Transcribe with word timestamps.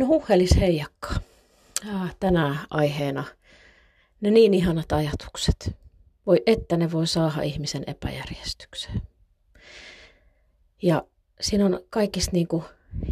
No 0.00 0.06
huhhelis 0.06 0.56
heijakka. 0.60 1.14
Ah, 1.94 2.16
tänään 2.20 2.58
aiheena 2.70 3.24
ne 4.20 4.30
niin 4.30 4.54
ihanat 4.54 4.92
ajatukset. 4.92 5.76
Voi 6.26 6.42
että 6.46 6.76
ne 6.76 6.92
voi 6.92 7.06
saada 7.06 7.42
ihmisen 7.42 7.84
epäjärjestykseen. 7.86 9.02
Ja 10.82 11.04
siinä 11.40 11.66
on 11.66 11.80
kaikista 11.90 12.32
niin 12.32 12.48
kuin 12.48 12.64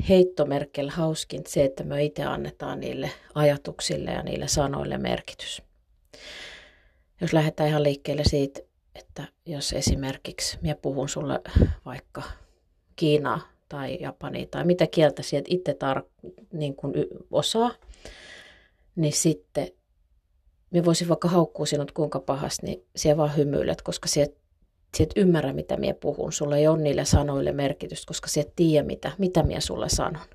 heittomerkkeillä 0.08 0.92
hauskin 0.92 1.42
se, 1.46 1.64
että 1.64 1.84
me 1.84 2.04
itse 2.04 2.24
annetaan 2.24 2.80
niille 2.80 3.10
ajatuksille 3.34 4.10
ja 4.10 4.22
niille 4.22 4.48
sanoille 4.48 4.98
merkitys. 4.98 5.62
Jos 7.20 7.32
lähdetään 7.32 7.68
ihan 7.68 7.82
liikkeelle 7.82 8.24
siitä, 8.24 8.60
että 8.94 9.24
jos 9.46 9.72
esimerkiksi 9.72 10.58
minä 10.62 10.74
puhun 10.74 11.08
sulle 11.08 11.40
vaikka 11.84 12.22
Kiinaa 12.96 13.57
tai 13.68 13.98
Japania 14.00 14.46
tai 14.50 14.64
mitä 14.64 14.86
kieltä 14.86 15.22
sieltä 15.22 15.48
itse 15.50 15.72
tar- 15.72 16.30
niin 16.52 16.76
kuin 16.76 16.94
osaa, 17.30 17.70
niin 18.96 19.12
sitten 19.12 19.68
minä 20.70 20.84
voisin 20.84 21.08
vaikka 21.08 21.28
haukkua 21.28 21.66
sinut 21.66 21.92
kuinka 21.92 22.20
pahasti, 22.20 22.66
niin 22.66 22.84
siellä 22.96 23.16
vaan 23.16 23.36
hymyilet, 23.36 23.82
koska 23.82 24.08
sieltä 24.08 24.38
et 25.00 25.12
ymmärrä, 25.16 25.52
mitä 25.52 25.76
minä 25.76 25.94
puhun. 25.94 26.32
Sulla 26.32 26.56
ei 26.56 26.68
ole 26.68 26.82
niille 26.82 27.04
sanoille 27.04 27.52
merkitystä, 27.52 28.06
koska 28.06 28.28
sieltä 28.28 28.52
tiedä, 28.56 28.86
mitä, 28.86 29.12
mitä 29.18 29.42
minä 29.42 29.60
sulle 29.60 29.88
sanon. 29.88 30.26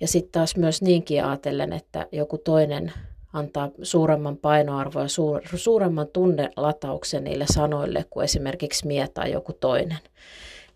Ja 0.00 0.08
sitten 0.08 0.32
taas 0.32 0.56
myös 0.56 0.82
niinkin 0.82 1.24
ajatellen, 1.24 1.72
että 1.72 2.06
joku 2.12 2.38
toinen 2.38 2.92
antaa 3.32 3.70
suuremman 3.82 4.36
painoarvon 4.36 5.02
ja 5.02 5.08
suur, 5.08 5.40
suuremman 5.54 6.08
tunnelatauksen 6.12 7.24
niille 7.24 7.46
sanoille 7.52 8.04
kuin 8.10 8.24
esimerkiksi 8.24 8.86
mie 8.86 9.08
tai 9.14 9.32
joku 9.32 9.52
toinen, 9.52 9.98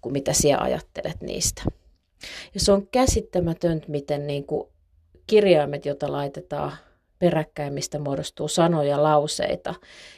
kuin 0.06 0.12
mitä 0.12 0.32
sinä 0.32 0.58
ajattelet 0.58 1.20
niistä. 1.20 1.62
Ja 2.54 2.60
se 2.60 2.72
on 2.72 2.86
käsittämätöntä, 2.86 3.86
miten 3.88 4.26
niin 4.26 4.44
kuin 4.44 4.68
kirjaimet, 5.26 5.86
joita 5.86 6.12
laitetaan 6.12 6.72
peräkkäin, 7.18 7.72
mistä 7.72 7.98
muodostuu 7.98 8.48
sanoja, 8.48 9.02
lauseita. 9.02 9.74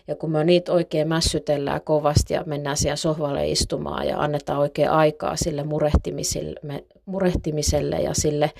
Ja 0.07 0.17
kun 0.17 0.31
me 0.31 0.45
niitä 0.45 0.73
oikein 0.73 1.09
mässytellään 1.09 1.81
kovasti 1.81 2.35
ja 2.35 2.43
mennään 2.47 2.77
siellä 2.77 2.97
sohvalle 2.97 3.49
istumaan 3.49 4.07
ja 4.07 4.21
annetaan 4.21 4.59
oikein 4.59 4.91
aikaa 4.91 5.37
sille 5.37 5.65
murehtimiselle, 5.65 6.85
murehtimiselle 7.07 7.97
ja 7.97 8.15
sille, 8.15 8.51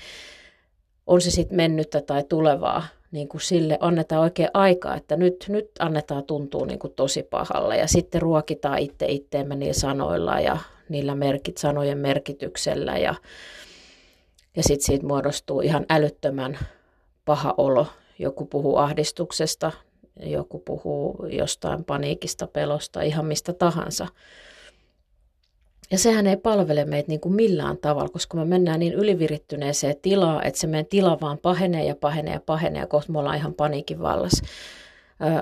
on 1.07 1.21
se 1.21 1.31
sitten 1.31 1.57
mennyttä 1.57 2.01
tai 2.01 2.23
tulevaa, 2.23 2.87
niin 3.11 3.27
kuin 3.27 3.41
sille 3.41 3.77
annetaan 3.79 4.21
oikein 4.21 4.49
aikaa, 4.53 4.95
että 4.95 5.17
nyt, 5.17 5.45
nyt 5.49 5.71
annetaan 5.79 6.23
tuntua 6.23 6.65
niin 6.65 6.79
kuin 6.79 6.93
tosi 6.93 7.23
pahalle 7.23 7.77
ja 7.77 7.87
sitten 7.87 8.21
ruokitaan 8.21 8.79
itse 8.79 9.05
itteemme 9.05 9.55
niillä 9.55 9.73
sanoilla 9.73 10.39
ja 10.39 10.57
niillä 10.89 11.15
merkit, 11.15 11.57
sanojen 11.57 11.97
merkityksellä 11.97 12.97
ja, 12.97 13.15
ja 14.55 14.63
sitten 14.63 14.85
siitä 14.85 15.05
muodostuu 15.07 15.61
ihan 15.61 15.85
älyttömän 15.89 16.59
paha 17.25 17.53
olo. 17.57 17.87
Joku 18.19 18.45
puhuu 18.45 18.77
ahdistuksesta, 18.77 19.71
joku 20.19 20.59
puhuu 20.59 21.25
jostain 21.29 21.83
paniikista, 21.83 22.47
pelosta, 22.47 23.01
ihan 23.01 23.25
mistä 23.25 23.53
tahansa. 23.53 24.07
Ja 25.91 25.97
sehän 25.97 26.27
ei 26.27 26.37
palvele 26.37 26.85
meitä 26.85 27.07
niin 27.07 27.19
kuin 27.19 27.35
millään 27.35 27.77
tavalla, 27.77 28.09
koska 28.09 28.37
me 28.37 28.45
mennään 28.45 28.79
niin 28.79 28.93
ylivirittyneeseen 28.93 29.95
tilaan, 30.01 30.47
että 30.47 30.59
se 30.59 30.67
meidän 30.67 30.85
tila 30.85 31.17
vaan 31.21 31.37
pahenee 31.37 31.85
ja 31.85 31.95
pahenee 31.95 32.33
ja 32.33 32.41
pahenee 32.45 32.81
ja 32.81 32.87
kohta 32.87 33.11
me 33.11 33.19
ollaan 33.19 33.37
ihan 33.37 33.53
paniikin 33.53 33.99
vallassa. 33.99 34.45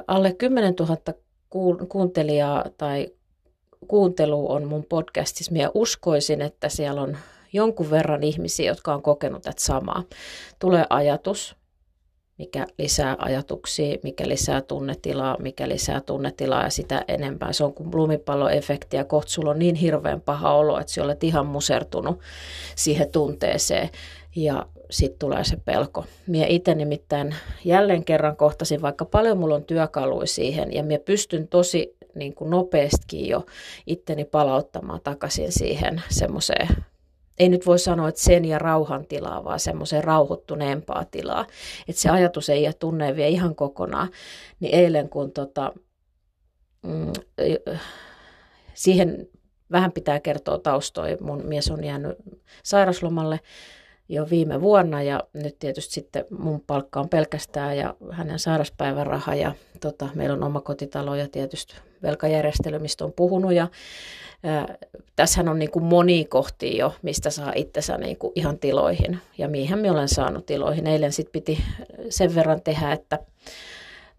Alle 0.07 0.34
10 0.34 0.74
000 0.80 0.97
kuuntelijaa 1.90 2.66
tai 2.78 3.07
kuuntelu 3.88 4.52
on 4.52 4.68
mun 4.68 4.86
podcastissa. 4.90 5.52
Minä 5.52 5.72
uskoisin, 5.74 6.41
että 6.41 6.69
siellä 6.69 7.02
on 7.02 7.18
jonkun 7.53 7.91
verran 7.91 8.24
ihmisiä, 8.24 8.72
jotka 8.72 8.94
on 8.94 9.02
kokenut 9.02 9.41
tätä 9.41 9.62
samaa. 9.62 10.03
Tulee 10.59 10.86
ajatus, 10.90 11.56
mikä 12.38 12.68
lisää 12.78 13.16
ajatuksia, 13.20 13.98
mikä 14.03 14.28
lisää 14.28 14.62
tunnetilaa, 14.62 15.38
mikä 15.40 15.70
lisää 15.70 16.02
tunnetilaa 16.02 16.64
ja 16.64 16.70
sitä 16.70 17.06
enempää. 17.08 17.53
Se 17.53 17.64
on 17.64 17.74
kuin 17.74 17.90
lumipalloefekti 17.94 18.98
ja 18.98 19.06
kohta 19.06 19.31
sulla 19.31 19.52
on 19.52 19.59
niin 19.59 19.75
hirveän 19.75 20.22
paha 20.22 20.53
olo, 20.53 20.80
että 20.80 20.94
sä 20.94 21.03
olet 21.03 21.24
ihan 21.24 21.46
musertunut 21.46 22.20
siihen 22.75 23.12
tunteeseen 23.12 23.90
ja 24.36 24.66
sitten 24.90 25.20
tulee 25.20 25.44
se 25.44 25.58
pelko. 25.66 26.06
Mie 26.28 26.46
itse 26.50 26.75
nimittäin 26.75 27.36
jälleen 27.66 28.06
kerran 28.06 28.36
kohtasin, 28.36 28.81
vaikka 28.81 29.06
paljon 29.06 29.38
mulla 29.38 29.56
on 29.56 29.64
työkaluja 29.64 30.28
siihen 30.28 30.74
ja 30.74 30.84
mie 30.84 31.00
pystyn 31.00 31.48
tosi 31.48 31.98
niin 32.16 32.36
kuin 32.36 32.50
nopeastikin 32.50 33.30
jo 33.30 33.46
itteni 33.88 34.25
palauttamaan 34.25 35.02
takaisin 35.04 35.52
siihen 35.52 36.02
semmoiseen 36.09 36.68
ei 37.40 37.50
nyt 37.50 37.66
voi 37.66 37.80
sanoa, 37.80 38.09
että 38.09 38.22
sen 38.22 38.46
ja 38.46 38.59
rauhan 38.59 39.08
tilaa, 39.08 39.44
vaan 39.44 39.59
semmoiseen 39.59 40.03
rauhoittuneempaa 40.03 41.06
tilaa. 41.06 41.46
Että 41.88 42.02
se 42.02 42.09
ajatus 42.09 42.50
ei 42.50 42.64
jää 42.64 42.74
tunne 42.74 43.16
vielä 43.16 43.30
ihan 43.30 43.56
kokonaan. 43.56 44.09
Niin 44.59 44.75
eilen 44.75 45.09
kun 45.09 45.31
tota, 45.31 45.74
mm, 46.84 47.14
siihen 48.74 49.28
vähän 49.72 49.92
pitää 49.92 50.20
kertoa 50.20 50.58
taustoja. 50.58 51.18
Mun 51.22 51.46
mies 51.46 51.72
on 51.72 51.84
jäänyt 51.84 52.18
sairaslomalle 52.64 53.40
jo 54.09 54.28
viime 54.29 54.62
vuonna 54.62 55.01
ja 55.01 55.23
nyt 55.34 55.59
tietysti 55.59 55.94
sitten 55.94 56.25
mun 56.38 56.62
palkka 56.68 57.00
on 57.00 57.09
pelkästään 57.09 57.78
ja 57.78 57.95
hänen 58.12 58.40
sairaspäiväraha 58.40 59.35
ja 59.35 59.51
tota, 59.79 60.09
meillä 60.16 60.34
on 60.34 60.44
oma 60.44 60.62
kotitalo 60.62 61.16
ja 61.16 61.28
tietysti 61.28 61.75
velkajärjestely, 62.03 62.79
mistä 62.79 63.06
on 63.06 63.13
puhunut 63.13 63.53
ja 63.53 63.68
tässähän 65.16 65.50
on 65.50 65.59
niin 65.59 65.72
kuin 65.72 65.85
moni 65.85 66.25
kohti 66.25 66.78
jo, 66.78 66.94
mistä 67.01 67.29
saa 67.29 67.51
itsensä 67.56 67.97
niin 67.97 68.18
kuin 68.18 68.31
ihan 68.35 68.59
tiloihin. 68.59 69.19
Ja 69.38 69.47
miehen 69.47 69.79
me 69.79 69.91
olen 69.91 70.09
saanut 70.09 70.45
tiloihin. 70.45 70.88
Eilen 70.88 71.13
sitten 71.13 71.31
piti 71.31 71.63
sen 72.09 72.35
verran 72.35 72.62
tehdä, 72.62 72.91
että 72.91 73.19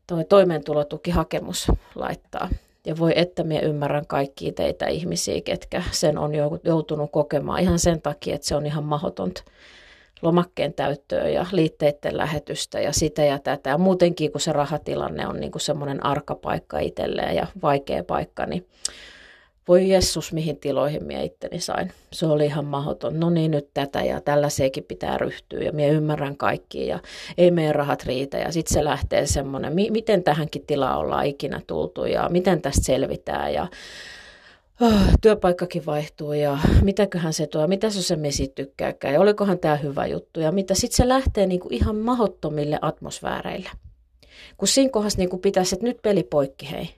toi 0.06 0.24
toimeentulotukihakemus 0.24 1.72
laittaa. 1.94 2.48
Ja 2.88 2.98
voi 2.98 3.12
että 3.16 3.44
minä 3.44 3.60
ymmärrän 3.60 4.06
kaikkia 4.06 4.52
teitä 4.52 4.86
ihmisiä, 4.86 5.40
ketkä 5.40 5.82
sen 5.90 6.18
on 6.18 6.32
joutunut 6.64 7.12
kokemaan 7.12 7.60
ihan 7.60 7.78
sen 7.78 8.02
takia, 8.02 8.34
että 8.34 8.46
se 8.46 8.56
on 8.56 8.66
ihan 8.66 8.84
mahdotonta 8.84 9.42
lomakkeen 10.22 10.74
täyttöä 10.74 11.28
ja 11.28 11.46
liitteiden 11.52 12.16
lähetystä 12.16 12.80
ja 12.80 12.92
sitä 12.92 13.24
ja 13.24 13.38
tätä. 13.38 13.70
Ja 13.70 13.78
muutenkin, 13.78 14.32
kun 14.32 14.40
se 14.40 14.52
rahatilanne 14.52 15.26
on 15.26 15.40
niin 15.40 15.52
kuin 15.52 15.62
semmoinen 15.62 16.06
arkapaikka 16.06 16.78
itselleen 16.78 17.36
ja 17.36 17.46
vaikea 17.62 18.04
paikka, 18.04 18.46
niin 18.46 18.66
voi 19.68 19.88
Jessus, 19.88 20.32
mihin 20.32 20.56
tiloihin 20.56 21.04
minä 21.04 21.20
itteni 21.20 21.60
sain. 21.60 21.92
Se 22.12 22.26
oli 22.26 22.46
ihan 22.46 22.64
mahdoton. 22.64 23.20
No 23.20 23.30
niin, 23.30 23.50
nyt 23.50 23.68
tätä 23.74 24.02
ja 24.02 24.20
tällaiseekin 24.20 24.84
pitää 24.84 25.18
ryhtyä 25.18 25.60
ja 25.60 25.72
minä 25.72 25.88
ymmärrän 25.88 26.36
kaikkia 26.36 26.84
ja 26.86 26.98
ei 27.38 27.50
meidän 27.50 27.74
rahat 27.74 28.04
riitä. 28.04 28.38
Ja 28.38 28.52
sitten 28.52 28.74
se 28.74 28.84
lähtee 28.84 29.26
semmoinen, 29.26 29.74
mi- 29.74 29.90
miten 29.90 30.24
tähänkin 30.24 30.66
tilaan 30.66 30.98
ollaan 30.98 31.26
ikinä 31.26 31.60
tultu 31.66 32.04
ja 32.04 32.28
miten 32.28 32.62
tästä 32.62 32.84
selvitään 32.84 33.54
ja 33.54 33.68
oh, 34.80 34.92
työpaikkakin 35.20 35.86
vaihtuu 35.86 36.32
ja 36.32 36.58
mitäköhän 36.82 37.32
se 37.32 37.46
tuo, 37.46 37.66
mitä 37.66 37.90
se 37.90 38.16
mesi 38.16 38.48
tykkääkään 38.54 39.14
ja 39.14 39.20
olikohan 39.20 39.58
tämä 39.58 39.76
hyvä 39.76 40.06
juttu 40.06 40.40
ja 40.40 40.52
mitä. 40.52 40.74
Sitten 40.74 40.96
se 40.96 41.08
lähtee 41.08 41.46
niinku 41.46 41.68
ihan 41.70 41.96
mahottomille 41.96 42.78
atmosfääreille. 42.82 43.70
Kun 44.56 44.68
siinä 44.68 44.90
kohdassa 44.90 45.18
niinku 45.18 45.38
pitäisi, 45.38 45.74
että 45.74 45.86
nyt 45.86 46.02
peli 46.02 46.22
poikki 46.22 46.70
hei 46.70 46.97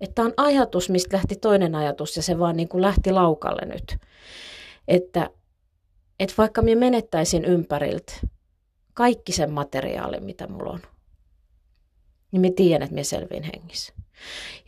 että 0.00 0.22
on 0.22 0.34
ajatus, 0.36 0.90
mistä 0.90 1.16
lähti 1.16 1.36
toinen 1.36 1.74
ajatus 1.74 2.16
ja 2.16 2.22
se 2.22 2.38
vaan 2.38 2.56
niin 2.56 2.68
kuin 2.68 2.82
lähti 2.82 3.12
laukalle 3.12 3.62
nyt. 3.66 3.96
Että, 4.88 5.30
että 6.20 6.34
vaikka 6.38 6.62
minä 6.62 6.80
menettäisin 6.80 7.44
ympäriltä 7.44 8.12
kaikki 8.94 9.32
sen 9.32 9.52
materiaalin, 9.52 10.24
mitä 10.24 10.46
mulla 10.46 10.70
on, 10.70 10.80
niin 12.32 12.40
me 12.40 12.50
tiedän, 12.50 12.82
että 12.82 12.94
me 12.94 13.04
selviin 13.04 13.42
hengissä. 13.42 13.92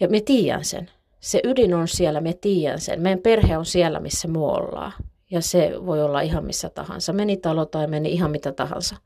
Ja 0.01 0.09
me 0.09 0.21
tiedän 0.21 0.65
sen. 0.65 0.91
Se 1.21 1.41
ydin 1.45 1.75
on 1.75 1.89
siellä, 1.89 2.21
me 2.21 2.33
tiedän 2.33 2.81
sen. 2.81 3.03
Meidän 3.03 3.19
perhe 3.23 3.59
on 3.59 3.67
siellä, 3.67 4.01
missä 4.01 4.29
me 4.29 4.39
ollaan. 4.39 4.93
Ja 5.31 5.41
se 5.41 5.73
voi 5.87 6.03
olla 6.03 6.21
ihan 6.21 6.45
missä 6.45 6.69
tahansa. 6.69 7.13
Meni 7.13 7.37
talo 7.37 7.67
tai 7.67 7.87
meni 7.87 8.13
ihan 8.13 8.31
mitä 8.31 8.53
tahansa. 8.53 8.97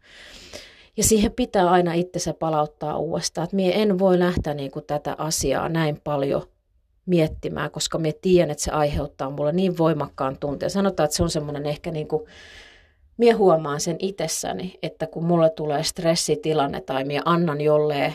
Ja 0.96 1.04
siihen 1.04 1.32
pitää 1.32 1.70
aina 1.70 1.92
itsensä 1.92 2.34
palauttaa 2.34 2.98
uudestaan, 2.98 3.44
että 3.44 3.56
minä 3.56 3.72
en 3.72 3.98
voi 3.98 4.18
lähteä 4.18 4.54
niin 4.54 4.70
kuin 4.70 4.84
tätä 4.84 5.14
asiaa 5.18 5.68
näin 5.68 6.00
paljon 6.04 6.42
miettimään, 7.06 7.70
koska 7.70 7.98
minä 7.98 8.18
tiedän, 8.22 8.50
että 8.50 8.64
se 8.64 8.70
aiheuttaa 8.70 9.30
mulle 9.30 9.52
niin 9.52 9.78
voimakkaan 9.78 10.38
tunteen. 10.38 10.70
Sanotaan, 10.70 11.04
että 11.04 11.16
se 11.16 11.22
on 11.22 11.30
semmoinen 11.30 11.66
ehkä 11.66 11.90
niin 11.90 12.08
kuin 12.08 12.26
Mie 13.16 13.32
huomaan 13.32 13.80
sen 13.80 13.96
itsessäni, 13.98 14.78
että 14.82 15.06
kun 15.06 15.24
mulle 15.24 15.50
tulee 15.50 15.82
stressitilanne 15.82 16.80
tai 16.80 17.04
mie 17.04 17.20
annan 17.24 17.60
jolleen, 17.60 18.14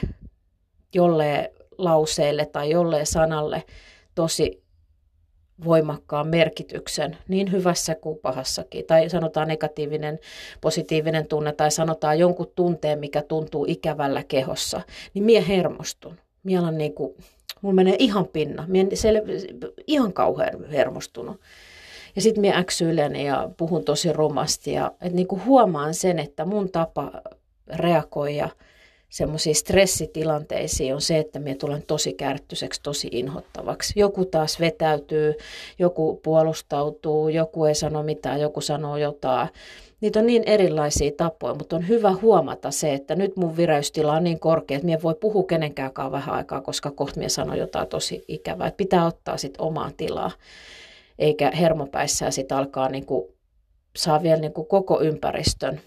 jolleen 0.96 1.50
lauseelle 1.78 2.46
tai 2.46 2.70
jolleen 2.70 3.06
sanalle 3.06 3.64
tosi 4.16 4.61
voimakkaan 5.66 6.28
merkityksen, 6.28 7.18
niin 7.28 7.52
hyvässä 7.52 7.96
kuin 7.96 8.20
pahassakin. 8.22 8.86
Tai 8.86 9.10
sanotaan 9.10 9.48
negatiivinen, 9.48 10.20
positiivinen 10.62 11.28
tunne, 11.28 11.54
tai 11.54 11.72
sanotaan 11.72 12.20
jonkun 12.20 12.52
tunteen, 12.56 13.00
mikä 13.00 13.22
tuntuu 13.22 13.66
ikävällä 13.68 14.24
kehossa, 14.24 14.82
niin 15.14 15.24
mie 15.24 15.48
hermostun. 15.48 16.18
Mie 16.44 16.72
niin 16.72 16.94
kuin, 16.94 17.16
mulla 17.62 17.76
menee 17.76 17.96
ihan 18.00 18.28
pinna. 18.28 18.66
Mie 18.68 18.88
sel, 18.94 19.22
ihan 19.88 20.14
kauhean 20.14 20.66
hermostunut. 20.66 21.40
Ja 22.16 22.22
sitten 22.22 22.42
minä 22.42 22.58
äksyilen 22.58 23.16
ja 23.16 23.50
puhun 23.58 23.84
tosi 23.84 24.14
rumasti 24.14 24.72
ja 24.72 24.92
et 25.02 25.14
niinku 25.14 25.42
huomaan 25.46 25.94
sen, 25.94 26.20
että 26.20 26.46
mun 26.46 26.72
tapa 26.72 27.12
reagoida 27.68 28.50
semmoisiin 29.12 29.56
stressitilanteisiin 29.56 30.94
on 30.96 31.02
se, 31.02 31.18
että 31.18 31.40
minä 31.40 31.56
tulen 31.56 31.84
tosi 31.88 32.14
kärttyiseksi, 32.14 32.82
tosi 32.84 33.10
inhottavaksi. 33.12 34.00
Joku 34.00 34.26
taas 34.26 34.60
vetäytyy, 34.60 35.34
joku 35.80 36.20
puolustautuu, 36.24 37.30
joku 37.30 37.66
ei 37.66 37.76
sano 37.76 38.04
mitään, 38.04 38.42
joku 38.42 38.62
sanoo 38.62 38.98
jotain. 38.98 39.50
Niitä 40.02 40.20
on 40.20 40.26
niin 40.26 40.44
erilaisia 40.46 41.12
tapoja, 41.18 41.54
mutta 41.54 41.76
on 41.76 41.88
hyvä 41.88 42.14
huomata 42.22 42.72
se, 42.72 42.94
että 42.94 43.16
nyt 43.16 43.36
mun 43.36 43.58
vireystila 43.58 44.14
on 44.14 44.24
niin 44.24 44.40
korkea, 44.40 44.78
että 44.78 44.86
minä 44.86 45.02
voi 45.04 45.16
puhua 45.16 45.44
kenenkään 45.44 45.92
vähän 46.12 46.36
aikaa, 46.36 46.62
koska 46.62 46.92
kohta 46.92 47.20
minä 47.20 47.30
sanon 47.30 47.58
jotain 47.58 47.88
tosi 47.88 48.26
ikävää. 48.28 48.68
Että 48.68 48.78
pitää 48.78 49.06
ottaa 49.06 49.38
sitten 49.38 49.62
omaa 49.62 49.92
tilaa 49.98 50.32
eikä 51.20 51.52
hermopäissään 51.52 52.32
sitten 52.32 52.58
alkaa 52.58 52.90
niin 52.90 53.06
kuin, 53.06 53.28
saa 53.96 54.24
vielä 54.24 54.42
niin 54.42 54.54
kuin 54.54 54.68
koko 54.68 55.02
ympäristön 55.02 55.82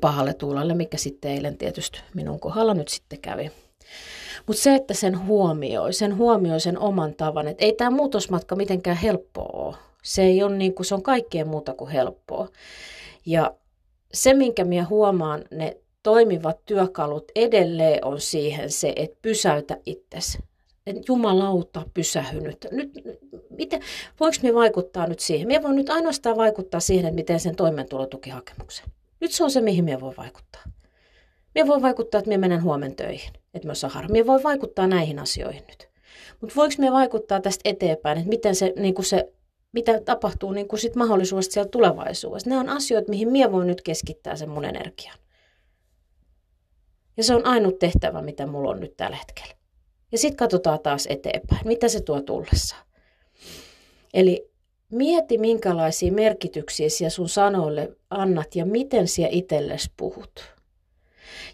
pahalle 0.00 0.34
tuulalle, 0.34 0.74
mikä 0.74 0.96
sitten 0.96 1.30
eilen 1.30 1.56
tietysti 1.56 2.00
minun 2.14 2.40
kohdalla 2.40 2.74
nyt 2.74 2.88
sitten 2.88 3.20
kävi. 3.20 3.50
Mutta 4.46 4.62
se, 4.62 4.74
että 4.74 4.94
sen 4.94 5.26
huomioi, 5.26 5.92
sen 5.92 6.16
huomioi 6.16 6.60
sen 6.60 6.78
oman 6.78 7.14
tavan, 7.14 7.48
että 7.48 7.64
ei 7.64 7.72
tämä 7.72 7.90
muutosmatka 7.90 8.56
mitenkään 8.56 8.96
helppoa 8.96 9.50
ole. 9.52 9.76
Se, 10.02 10.22
ei 10.22 10.42
ole 10.42 10.56
niin 10.56 10.74
kuin, 10.74 10.86
se 10.86 10.94
on 10.94 11.02
kaikkea 11.02 11.44
muuta 11.44 11.74
kuin 11.74 11.90
helppoa. 11.90 12.48
Ja 13.26 13.54
se, 14.12 14.34
minkä 14.34 14.64
minä 14.64 14.86
huomaan, 14.90 15.44
ne 15.50 15.76
toimivat 16.02 16.58
työkalut 16.66 17.24
edelleen 17.34 18.04
on 18.04 18.20
siihen 18.20 18.70
se, 18.70 18.92
että 18.96 19.18
pysäytä 19.22 19.76
itsesi 19.86 20.38
jumalauta 21.08 21.82
pysähynyt. 21.94 22.66
Nyt, 22.70 22.90
miten, 23.50 23.80
voiko 24.20 24.36
me 24.42 24.54
vaikuttaa 24.54 25.06
nyt 25.06 25.20
siihen? 25.20 25.48
Me 25.48 25.62
voin 25.62 25.76
nyt 25.76 25.90
ainoastaan 25.90 26.36
vaikuttaa 26.36 26.80
siihen, 26.80 27.06
että 27.06 27.14
miten 27.14 27.40
sen 27.40 27.56
toimeentulotukihakemuksen. 27.56 28.86
Nyt 29.20 29.32
se 29.32 29.44
on 29.44 29.50
se, 29.50 29.60
mihin 29.60 29.84
me 29.84 30.00
voi 30.00 30.14
vaikuttaa. 30.16 30.62
Me 31.54 31.66
voi 31.66 31.82
vaikuttaa, 31.82 32.18
että 32.18 32.28
me 32.28 32.38
menen 32.38 32.62
huomen 32.62 32.96
töihin, 32.96 33.32
että 33.54 33.68
me 33.68 33.74
sahara. 33.74 34.08
Me 34.08 34.26
voi 34.26 34.42
vaikuttaa 34.42 34.86
näihin 34.86 35.18
asioihin 35.18 35.62
nyt. 35.68 35.88
Mutta 36.40 36.56
voiko 36.56 36.74
me 36.78 36.92
vaikuttaa 36.92 37.40
tästä 37.40 37.70
eteenpäin, 37.70 38.18
että 38.18 38.28
miten 38.28 38.54
se, 38.54 38.72
niin 38.76 38.94
kuin 38.94 39.04
se 39.04 39.32
mitä 39.72 40.00
tapahtuu 40.00 40.52
niin 40.52 40.68
kuin 40.68 40.80
sit 40.80 40.96
mahdollisuudesta 40.96 41.52
siellä 41.52 41.70
tulevaisuudessa. 41.70 42.50
Nämä 42.50 42.60
on 42.60 42.68
asioita, 42.68 43.10
mihin 43.10 43.32
minä 43.32 43.52
voin 43.52 43.66
nyt 43.66 43.82
keskittää 43.82 44.36
sen 44.36 44.50
mun 44.50 44.64
energian. 44.64 45.18
Ja 47.16 47.24
se 47.24 47.34
on 47.34 47.46
ainut 47.46 47.78
tehtävä, 47.78 48.22
mitä 48.22 48.46
mulla 48.46 48.70
on 48.70 48.80
nyt 48.80 48.96
tällä 48.96 49.16
hetkellä. 49.16 49.54
Ja 50.12 50.18
sitten 50.18 50.36
katsotaan 50.36 50.80
taas 50.80 51.06
eteenpäin, 51.10 51.66
mitä 51.66 51.88
se 51.88 52.00
tuo 52.00 52.22
tullessaan. 52.22 52.86
Eli 54.14 54.49
mieti, 54.90 55.38
minkälaisia 55.38 56.12
merkityksiä 56.12 56.88
siellä 56.88 57.10
sun 57.10 57.28
sanoille 57.28 57.90
annat 58.10 58.56
ja 58.56 58.64
miten 58.64 59.08
siellä 59.08 59.30
itsellesi 59.32 59.90
puhut. 59.96 60.60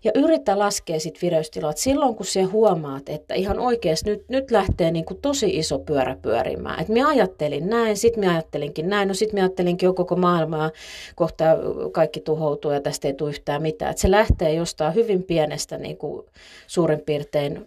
Ja 0.04 0.12
yritä 0.14 0.58
laskea 0.58 1.00
sitten 1.00 1.20
vireystilat 1.22 1.78
silloin, 1.78 2.14
kun 2.14 2.26
sä 2.26 2.46
huomaat, 2.46 3.08
että 3.08 3.34
ihan 3.34 3.58
oikeasti 3.58 4.10
nyt, 4.10 4.28
nyt 4.28 4.50
lähtee 4.50 4.90
niin 4.90 5.04
kuin 5.04 5.20
tosi 5.20 5.46
iso 5.46 5.78
pyörä 5.78 6.16
pyörimään. 6.22 6.80
Että 6.80 6.92
minä 6.92 7.08
ajattelin 7.08 7.70
näin, 7.70 7.96
sitten 7.96 8.20
minä 8.20 8.32
ajattelinkin 8.32 8.88
näin, 8.88 9.08
no 9.08 9.14
sitten 9.14 9.34
minä 9.34 9.44
ajattelinkin 9.44 9.86
jo 9.86 9.94
koko 9.94 10.16
maailmaa, 10.16 10.70
kohta 11.14 11.44
kaikki 11.92 12.20
tuhoutuu 12.20 12.70
ja 12.70 12.80
tästä 12.80 13.08
ei 13.08 13.14
tule 13.14 13.30
yhtään 13.30 13.62
mitään. 13.62 13.90
Että 13.90 14.00
se 14.00 14.10
lähtee 14.10 14.54
jostain 14.54 14.94
hyvin 14.94 15.22
pienestä 15.22 15.78
niin 15.78 15.96
kuin 15.96 16.26
suurin 16.66 17.00
piirtein 17.00 17.66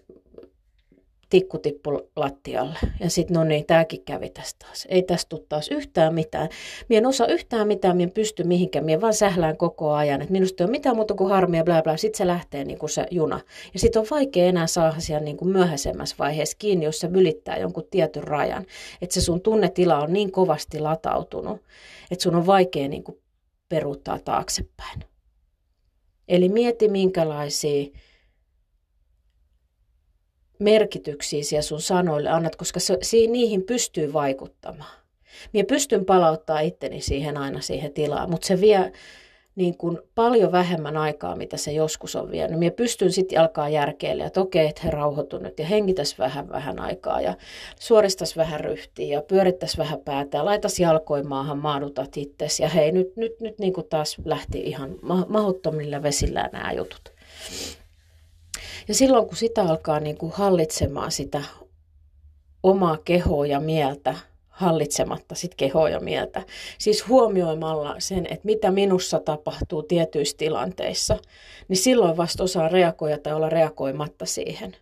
tikku 1.29 1.57
tippu 1.57 2.01
lattialle. 2.15 2.79
Ja 2.99 3.09
sitten 3.09 3.35
no 3.35 3.43
niin, 3.43 3.65
tämäkin 3.65 4.03
kävi 4.05 4.29
tästä 4.29 4.65
taas. 4.65 4.87
Ei 4.89 5.03
tästä 5.03 5.29
tule 5.29 5.41
taas 5.49 5.67
yhtään 5.71 6.13
mitään. 6.13 6.49
Mie 6.89 6.97
en 6.97 7.05
osaa 7.05 7.27
yhtään 7.27 7.67
mitään, 7.67 7.97
mie 7.97 8.07
pysty 8.07 8.43
mihinkään. 8.43 8.85
Mie 8.85 9.01
vaan 9.01 9.13
sählään 9.13 9.57
koko 9.57 9.91
ajan. 9.91 10.21
Et 10.21 10.29
minusta 10.29 10.63
ei 10.63 10.65
ole 10.65 10.71
mitään 10.71 10.95
muuta 10.95 11.13
kuin 11.13 11.29
harmia, 11.29 11.63
bla 11.63 11.81
bla. 11.81 11.97
Sitten 11.97 12.17
se 12.17 12.27
lähtee 12.27 12.63
niin 12.63 12.79
kuin 12.79 12.89
se 12.89 13.05
juna. 13.11 13.39
Ja 13.73 13.79
sitten 13.79 13.99
on 13.99 14.07
vaikea 14.11 14.45
enää 14.45 14.67
saada 14.67 14.99
siellä 14.99 15.25
niin 15.25 15.37
kuin 15.37 15.51
myöhäisemmässä 15.51 16.15
vaiheessa 16.19 16.57
kiinni, 16.59 16.85
jos 16.85 16.99
se 16.99 17.09
ylittää 17.13 17.57
jonkun 17.57 17.87
tietyn 17.91 18.23
rajan. 18.23 18.65
Että 19.01 19.13
se 19.13 19.21
sun 19.21 19.41
tunnetila 19.41 19.99
on 19.99 20.13
niin 20.13 20.31
kovasti 20.31 20.79
latautunut, 20.79 21.61
että 22.11 22.23
sun 22.23 22.35
on 22.35 22.45
vaikea 22.45 22.87
niin 22.87 23.03
kuin 23.03 23.17
peruuttaa 23.69 24.19
taaksepäin. 24.19 24.99
Eli 26.27 26.49
mieti 26.49 26.87
minkälaisia 26.87 27.87
merkityksiä 30.59 31.43
siellä 31.43 31.61
sun 31.61 31.81
sanoille 31.81 32.29
annat, 32.29 32.55
koska 32.55 32.79
se, 32.79 32.97
niihin 33.27 33.63
pystyy 33.63 34.13
vaikuttamaan. 34.13 34.99
Minä 35.53 35.65
pystyn 35.65 36.05
palauttaa 36.05 36.59
itteni 36.59 37.01
siihen 37.01 37.37
aina 37.37 37.61
siihen 37.61 37.93
tilaan, 37.93 38.29
mutta 38.29 38.47
se 38.47 38.61
vie 38.61 38.91
niin 39.55 39.77
kuin 39.77 39.99
paljon 40.15 40.51
vähemmän 40.51 40.97
aikaa, 40.97 41.35
mitä 41.35 41.57
se 41.57 41.71
joskus 41.71 42.15
on 42.15 42.31
vienyt. 42.31 42.59
Minä 42.59 42.71
pystyn 42.71 43.11
sitten 43.11 43.39
alkaa 43.39 43.69
järkeillä, 43.69 44.25
että 44.25 44.41
okei, 44.41 44.67
että 44.67 44.81
he 44.83 44.91
rauhoitunut 44.91 45.59
ja 45.59 45.65
hengitäs 45.65 46.19
vähän 46.19 46.49
vähän 46.49 46.79
aikaa 46.79 47.21
ja 47.21 47.35
suoristas 47.79 48.37
vähän 48.37 48.59
ryhtiä 48.59 49.07
ja 49.07 49.21
pyörittäisi 49.21 49.77
vähän 49.77 49.99
päätä 49.99 50.37
ja 50.37 50.45
laitas 50.45 50.79
jalkoin 50.79 51.27
maahan, 51.27 51.57
maadutat 51.57 52.17
itsesi 52.17 52.63
ja 52.63 52.69
hei, 52.69 52.91
nyt, 52.91 53.15
nyt, 53.15 53.39
nyt 53.39 53.59
niin 53.59 53.73
kuin 53.73 53.87
taas 53.89 54.17
lähti 54.25 54.59
ihan 54.59 54.95
mahdottomilla 55.27 56.03
vesillä 56.03 56.49
nämä 56.53 56.71
jutut. 56.71 57.11
Ja 58.89 58.95
silloin 58.95 59.27
kun 59.27 59.37
sitä 59.37 59.61
alkaa 59.61 59.99
niin 59.99 60.17
kuin 60.17 60.31
hallitsemaan 60.31 61.11
sitä 61.11 61.43
omaa 62.63 62.97
kehoa 62.97 63.45
ja 63.45 63.59
mieltä, 63.59 64.15
hallitsematta 64.47 65.35
sit 65.35 65.55
kehoa 65.55 65.89
ja 65.89 65.99
mieltä, 65.99 66.43
siis 66.77 67.07
huomioimalla 67.07 67.95
sen, 67.99 68.25
että 68.25 68.45
mitä 68.45 68.71
minussa 68.71 69.19
tapahtuu 69.19 69.83
tietyissä 69.83 70.37
tilanteissa, 70.37 71.17
niin 71.67 71.77
silloin 71.77 72.17
vasta 72.17 72.43
osaa 72.43 72.67
reagoida 72.67 73.17
tai 73.17 73.33
olla 73.33 73.49
reagoimatta 73.49 74.25
siihen. 74.25 74.75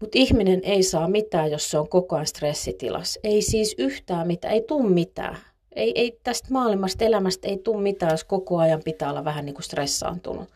Mutta 0.00 0.18
ihminen 0.18 0.60
ei 0.64 0.82
saa 0.82 1.08
mitään, 1.08 1.50
jos 1.50 1.70
se 1.70 1.78
on 1.78 1.88
koko 1.88 2.16
ajan 2.16 2.26
stressitilassa. 2.26 3.20
Ei 3.24 3.42
siis 3.42 3.74
yhtään 3.78 4.26
mitään, 4.26 4.54
ei 4.54 4.64
tule 4.68 4.90
mitään. 4.90 5.36
Ei, 5.72 5.92
ei 5.94 6.18
tästä 6.22 6.48
maailmasta, 6.50 7.04
elämästä 7.04 7.48
ei 7.48 7.58
tule 7.58 7.82
mitään, 7.82 8.12
jos 8.12 8.24
koko 8.24 8.58
ajan 8.58 8.82
pitää 8.84 9.10
olla 9.10 9.24
vähän 9.24 9.44
niin 9.44 9.54
kuin 9.54 9.64
stressaantunut 9.64 10.48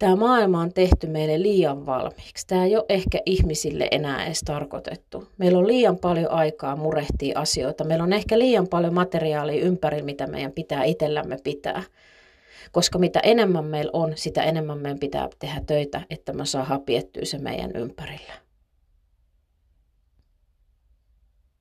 tämä 0.00 0.16
maailma 0.16 0.60
on 0.60 0.72
tehty 0.72 1.06
meille 1.06 1.42
liian 1.42 1.86
valmiiksi. 1.86 2.46
Tämä 2.46 2.64
ei 2.64 2.76
ole 2.76 2.84
ehkä 2.88 3.18
ihmisille 3.26 3.88
enää 3.90 4.26
edes 4.26 4.40
tarkoitettu. 4.40 5.28
Meillä 5.38 5.58
on 5.58 5.66
liian 5.66 5.98
paljon 5.98 6.30
aikaa 6.30 6.76
murehtia 6.76 7.38
asioita. 7.38 7.84
Meillä 7.84 8.04
on 8.04 8.12
ehkä 8.12 8.38
liian 8.38 8.68
paljon 8.68 8.94
materiaalia 8.94 9.64
ympärillä, 9.64 10.04
mitä 10.04 10.26
meidän 10.26 10.52
pitää 10.52 10.84
itsellämme 10.84 11.36
pitää. 11.44 11.82
Koska 12.72 12.98
mitä 12.98 13.20
enemmän 13.20 13.64
meillä 13.64 13.90
on, 13.92 14.12
sitä 14.14 14.42
enemmän 14.42 14.78
meidän 14.78 14.98
pitää 14.98 15.28
tehdä 15.38 15.62
töitä, 15.66 16.02
että 16.10 16.32
me 16.32 16.46
saa 16.46 16.80
piettyä 16.86 17.24
se 17.24 17.38
meidän 17.38 17.70
ympärillä. 17.74 18.32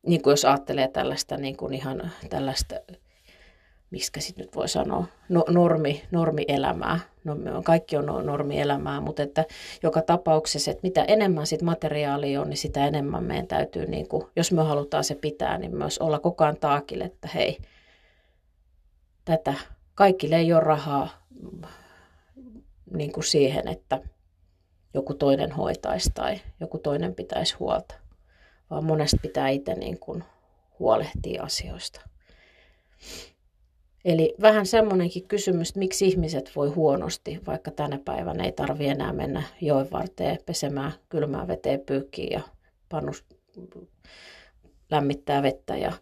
Niin 0.05 0.21
kuin 0.21 0.31
jos 0.31 0.45
ajattelee 0.45 0.87
tällaista 0.87 1.37
niin 1.37 1.57
kuin 1.57 1.73
ihan 1.73 2.11
tällaista 2.29 2.75
miskä 3.91 4.19
sitten 4.19 4.45
nyt 4.45 4.55
voi 4.55 4.69
sanoa, 4.69 5.05
no, 5.29 5.45
normi, 5.49 6.03
normielämää. 6.11 6.99
No, 7.35 7.61
kaikki 7.63 7.97
on 7.97 8.05
normielämää, 8.25 9.01
mutta 9.01 9.23
että 9.23 9.45
joka 9.83 10.01
tapauksessa, 10.01 10.71
että 10.71 10.87
mitä 10.87 11.03
enemmän 11.03 11.47
sit 11.47 11.61
materiaalia 11.61 12.41
on, 12.41 12.49
niin 12.49 12.57
sitä 12.57 12.87
enemmän 12.87 13.23
meidän 13.23 13.47
täytyy, 13.47 13.85
niin 13.85 14.07
kuin, 14.07 14.27
jos 14.35 14.51
me 14.51 14.63
halutaan 14.63 15.03
se 15.03 15.15
pitää, 15.15 15.57
niin 15.57 15.75
myös 15.75 15.99
olla 15.99 16.19
koko 16.19 16.43
ajan 16.43 16.57
taakille, 16.57 17.03
että 17.03 17.29
hei, 17.35 17.57
tätä, 19.25 19.53
kaikille 19.95 20.35
ei 20.35 20.53
ole 20.53 20.63
rahaa 20.63 21.09
niin 22.93 23.11
kuin 23.11 23.23
siihen, 23.23 23.67
että 23.67 24.01
joku 24.93 25.13
toinen 25.13 25.51
hoitaisi 25.51 26.11
tai 26.13 26.41
joku 26.59 26.77
toinen 26.77 27.15
pitäisi 27.15 27.55
huolta, 27.55 27.95
vaan 28.69 28.83
monesti 28.83 29.17
pitää 29.21 29.49
itse 29.49 29.73
niin 29.73 29.99
kuin 29.99 30.23
huolehtia 30.79 31.43
asioista. 31.43 32.01
Eli 34.05 34.35
vähän 34.41 34.65
semmoinenkin 34.65 35.27
kysymys, 35.27 35.69
että 35.69 35.79
miksi 35.79 36.07
ihmiset 36.07 36.51
voi 36.55 36.69
huonosti, 36.69 37.39
vaikka 37.47 37.71
tänä 37.71 37.99
päivänä 38.05 38.43
ei 38.43 38.51
tarvi 38.51 38.87
enää 38.87 39.13
mennä 39.13 39.43
joen 39.61 39.91
varteen 39.91 40.37
pesemään 40.45 40.91
kylmää 41.09 41.47
veteen 41.47 41.79
pyykkiin 41.79 42.31
ja 42.31 42.41
pannus 42.89 43.25
lämmittää 44.91 45.43
vettä 45.43 45.77
ja 45.77 45.93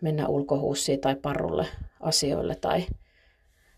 mennä 0.00 0.28
ulkohuussiin 0.28 1.00
tai 1.00 1.16
parrulle 1.16 1.66
asioille 2.00 2.54
tai 2.54 2.86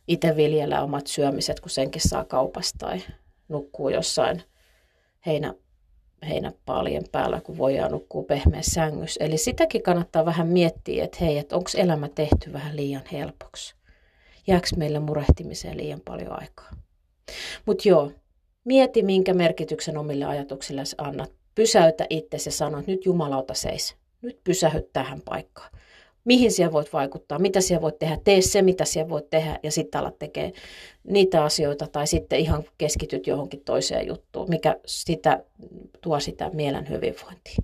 itse 0.08 0.36
viljellä 0.36 0.82
omat 0.82 1.06
syömiset, 1.06 1.60
kun 1.60 1.70
senkin 1.70 2.02
saa 2.08 2.24
kaupasta 2.24 2.78
tai 2.78 3.02
nukkuu 3.48 3.88
jossain 3.88 4.42
heinä, 5.26 5.54
heinäpaalien 6.28 7.04
päällä, 7.12 7.40
kun 7.40 7.58
voidaan 7.58 7.90
nukkuu 7.90 8.24
pehmeä 8.24 8.62
sängys. 8.62 9.16
Eli 9.20 9.38
sitäkin 9.38 9.82
kannattaa 9.82 10.24
vähän 10.24 10.48
miettiä, 10.48 11.04
että 11.04 11.18
hei, 11.20 11.38
että 11.38 11.56
onko 11.56 11.70
elämä 11.76 12.08
tehty 12.08 12.52
vähän 12.52 12.76
liian 12.76 13.02
helpoksi. 13.12 13.74
Jääkö 14.46 14.66
meille 14.76 14.98
murehtimiseen 14.98 15.76
liian 15.76 16.00
paljon 16.04 16.40
aikaa? 16.40 16.70
Mutta 17.66 17.88
joo, 17.88 18.12
mieti 18.64 19.02
minkä 19.02 19.34
merkityksen 19.34 19.98
omille 19.98 20.24
ajatuksille 20.24 20.82
annat. 20.98 21.32
Pysäytä 21.54 22.06
itse 22.10 22.36
ja 22.46 22.52
sano, 22.52 22.78
että 22.78 22.90
nyt 22.90 23.06
jumalauta 23.06 23.54
seis. 23.54 23.96
Nyt 24.22 24.40
pysähyt 24.44 24.92
tähän 24.92 25.20
paikkaan 25.24 25.70
mihin 26.24 26.52
siellä 26.52 26.72
voit 26.72 26.92
vaikuttaa, 26.92 27.38
mitä 27.38 27.60
siellä 27.60 27.82
voit 27.82 27.98
tehdä, 27.98 28.18
tee 28.24 28.40
se, 28.40 28.62
mitä 28.62 28.84
siellä 28.84 29.10
voit 29.10 29.30
tehdä 29.30 29.58
ja 29.62 29.70
sitten 29.70 30.00
alat 30.00 30.18
tekee 30.18 30.52
niitä 31.04 31.44
asioita 31.44 31.86
tai 31.86 32.06
sitten 32.06 32.38
ihan 32.38 32.64
keskityt 32.78 33.26
johonkin 33.26 33.60
toiseen 33.64 34.06
juttuun, 34.06 34.48
mikä 34.48 34.76
sitä, 34.86 35.44
tuo 36.00 36.20
sitä 36.20 36.50
mielen 36.52 36.88
hyvinvointia. 36.88 37.56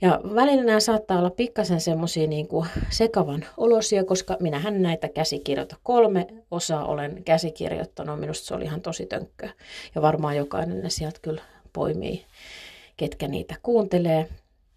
Ja 0.00 0.20
välillä 0.34 0.64
nämä 0.64 0.80
saattaa 0.80 1.18
olla 1.18 1.30
pikkasen 1.30 1.80
semmoisia 1.80 2.26
niin 2.26 2.48
kuin 2.48 2.68
sekavan 2.90 3.44
olosia, 3.56 4.04
koska 4.04 4.36
minähän 4.40 4.82
näitä 4.82 5.08
käsikirjoita 5.08 5.76
kolme 5.82 6.26
osaa 6.50 6.86
olen 6.86 7.24
käsikirjoittanut. 7.24 8.20
Minusta 8.20 8.46
se 8.46 8.54
oli 8.54 8.64
ihan 8.64 8.80
tosi 8.80 9.06
tönkköä. 9.06 9.50
Ja 9.94 10.02
varmaan 10.02 10.36
jokainen 10.36 10.82
ne 10.82 10.90
sieltä 10.90 11.20
kyllä 11.22 11.42
poimii, 11.72 12.24
ketkä 12.96 13.28
niitä 13.28 13.54
kuuntelee. 13.62 14.28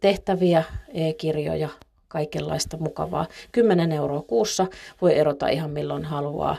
tehtäviä, 0.00 0.64
e-kirjoja, 0.94 1.68
kaikenlaista 2.08 2.76
mukavaa. 2.76 3.26
10 3.52 3.92
euroa 3.92 4.22
kuussa 4.22 4.66
voi 5.02 5.18
erota 5.18 5.48
ihan 5.48 5.70
milloin 5.70 6.04
haluaa. 6.04 6.56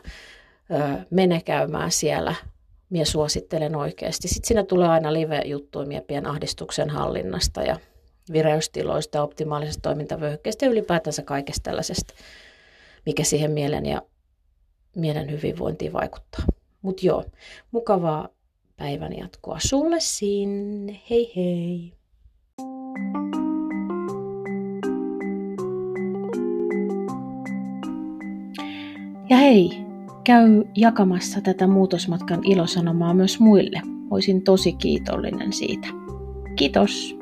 mene 1.09 1.41
käymään 1.41 1.91
siellä. 1.91 2.35
Mie 2.89 3.05
suosittelen 3.05 3.75
oikeasti. 3.75 4.27
Sitten 4.27 4.47
siinä 4.47 4.63
tulee 4.63 4.87
aina 4.87 5.13
live-juttuja 5.13 5.87
mie 5.87 6.01
pien 6.01 6.25
ahdistuksen 6.25 6.89
hallinnasta 6.89 7.61
ja 7.61 7.79
vireystiloista, 8.33 9.21
optimaalisesta 9.23 9.81
toimintavyöhykkeestä 9.81 10.65
ja 10.65 10.71
ylipäätänsä 10.71 11.23
kaikesta 11.23 11.63
tällaisesta, 11.63 12.13
mikä 13.05 13.23
siihen 13.23 13.51
mielen 13.51 13.85
ja 13.85 14.01
mielen 14.95 15.31
hyvinvointiin 15.31 15.93
vaikuttaa. 15.93 16.45
Mutta 16.81 17.05
joo, 17.05 17.23
mukavaa 17.71 18.29
päivän 18.77 19.17
jatkoa 19.17 19.57
sulle 19.59 19.99
sinne. 19.99 21.01
Hei 21.09 21.31
hei! 21.35 21.93
Ja 29.29 29.37
hei, 29.37 29.69
käy 30.23 30.63
jakamassa 30.75 31.41
tätä 31.41 31.67
muutosmatkan 31.67 32.43
ilosanomaa 32.43 33.13
myös 33.13 33.39
muille. 33.39 33.81
Olisin 34.11 34.43
tosi 34.43 34.73
kiitollinen 34.73 35.53
siitä. 35.53 35.87
Kiitos! 36.55 37.16